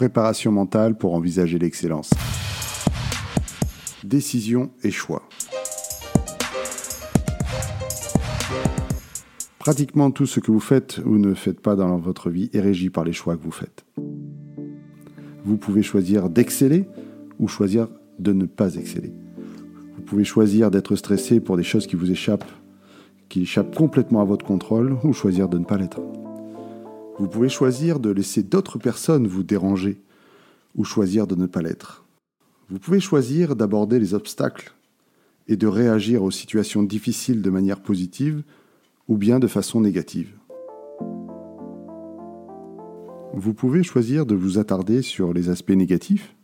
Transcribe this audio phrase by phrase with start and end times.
[0.00, 2.08] préparation mentale pour envisager l'excellence.
[4.02, 5.28] Décision et choix.
[9.58, 12.88] Pratiquement tout ce que vous faites ou ne faites pas dans votre vie est régi
[12.88, 13.84] par les choix que vous faites.
[15.44, 16.88] Vous pouvez choisir d'exceller
[17.38, 17.86] ou choisir
[18.18, 19.12] de ne pas exceller.
[19.96, 22.50] Vous pouvez choisir d'être stressé pour des choses qui vous échappent,
[23.28, 26.00] qui échappent complètement à votre contrôle, ou choisir de ne pas l'être.
[27.20, 30.00] Vous pouvez choisir de laisser d'autres personnes vous déranger,
[30.74, 32.06] ou choisir de ne pas l'être.
[32.70, 34.72] Vous pouvez choisir d'aborder les obstacles
[35.46, 38.42] et de réagir aux situations difficiles de manière positive,
[39.06, 40.32] ou bien de façon négative.
[43.34, 46.34] Vous pouvez choisir de vous attarder sur les aspects négatifs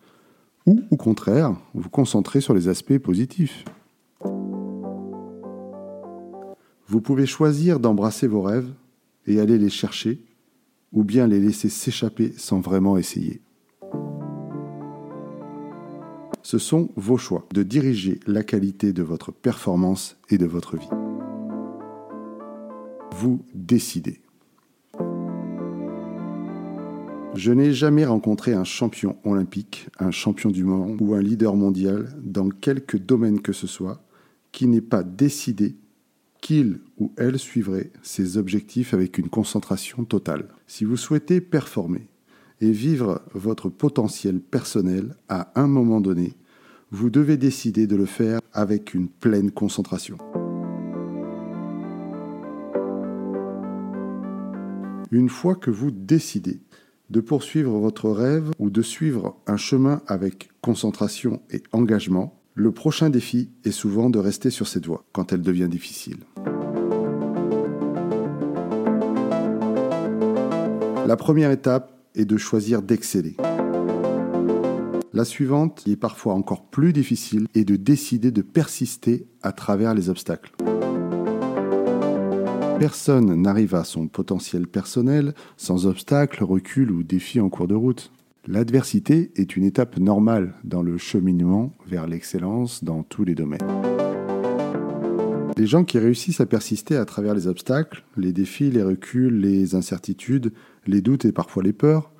[0.66, 3.64] ou au contraire vous concentrer sur les aspects positifs.
[6.86, 8.70] Vous pouvez choisir d'embrasser vos rêves
[9.26, 10.20] et aller les chercher
[10.92, 13.40] ou bien les laisser s'échapper sans vraiment essayer.
[16.42, 20.88] Ce sont vos choix de diriger la qualité de votre performance et de votre vie
[23.16, 24.20] vous décidez.
[27.34, 32.14] Je n'ai jamais rencontré un champion olympique, un champion du monde ou un leader mondial
[32.22, 34.02] dans quelque domaine que ce soit
[34.52, 35.76] qui n'ait pas décidé
[36.40, 40.48] qu'il ou elle suivrait ses objectifs avec une concentration totale.
[40.66, 42.08] Si vous souhaitez performer
[42.60, 46.34] et vivre votre potentiel personnel à un moment donné,
[46.90, 50.18] vous devez décider de le faire avec une pleine concentration.
[55.10, 56.60] Une fois que vous décidez
[57.10, 63.10] de poursuivre votre rêve ou de suivre un chemin avec concentration et engagement, le prochain
[63.10, 66.20] défi est souvent de rester sur cette voie quand elle devient difficile.
[71.06, 73.36] La première étape est de choisir d'exceller.
[75.12, 79.92] La suivante, qui est parfois encore plus difficile, est de décider de persister à travers
[79.92, 80.52] les obstacles.
[82.78, 88.12] Personne n'arrive à son potentiel personnel sans obstacles, reculs ou défis en cours de route.
[88.48, 93.58] L'adversité est une étape normale dans le cheminement vers l'excellence dans tous les domaines.
[95.56, 99.74] Les gens qui réussissent à persister à travers les obstacles, les défis, les reculs, les
[99.74, 100.52] incertitudes,
[100.86, 102.12] les doutes et parfois les peurs,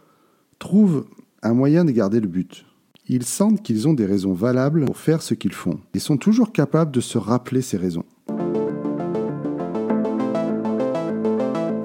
[0.58, 1.06] trouvent
[1.44, 2.66] un moyen de garder le but.
[3.08, 6.50] Ils sentent qu'ils ont des raisons valables pour faire ce qu'ils font et sont toujours
[6.50, 8.04] capables de se rappeler ces raisons.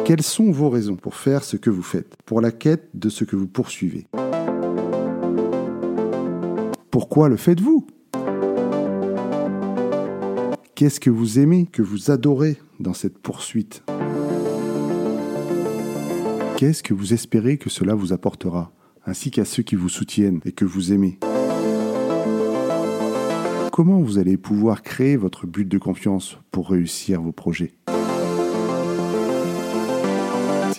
[0.04, 3.24] Quelles sont vos raisons pour faire ce que vous faites, pour la quête de ce
[3.24, 4.08] que vous poursuivez?
[7.02, 7.88] Pourquoi le faites-vous?
[10.76, 13.84] Qu'est-ce que vous aimez, que vous adorez dans cette poursuite?
[16.58, 18.72] Qu'est-ce que vous espérez que cela vous apportera,
[19.08, 21.18] ainsi qu'à ceux qui vous soutiennent et que vous aimez?
[23.72, 27.74] Comment vous allez pouvoir créer votre but de confiance pour réussir vos projets?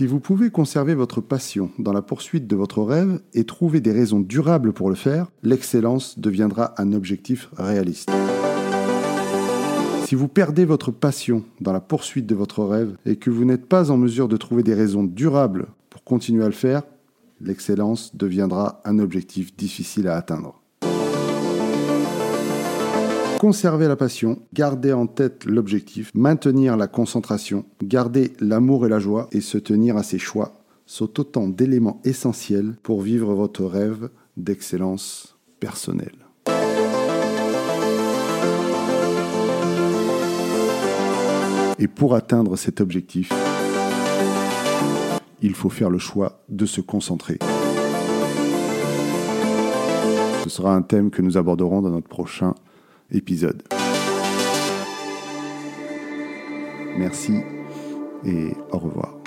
[0.02, 3.92] Si vous pouvez conserver votre passion dans la poursuite de votre rêve et trouver des
[3.92, 8.10] raisons durables pour le faire, l'excellence deviendra un objectif réaliste.
[10.04, 13.66] Si vous perdez votre passion dans la poursuite de votre rêve et que vous n'êtes
[13.66, 16.82] pas en mesure de trouver des raisons durables pour continuer à le faire,
[17.40, 20.61] l'excellence deviendra un objectif difficile à atteindre.
[23.42, 29.26] Conserver la passion, garder en tête l'objectif, maintenir la concentration, garder l'amour et la joie
[29.32, 35.36] et se tenir à ses choix sont autant d'éléments essentiels pour vivre votre rêve d'excellence
[35.58, 36.14] personnelle.
[41.80, 43.32] Et pour atteindre cet objectif,
[45.40, 47.40] il faut faire le choix de se concentrer.
[50.44, 52.54] Ce sera un thème que nous aborderons dans notre prochain
[56.96, 57.34] Merci
[58.24, 59.21] et au revoir.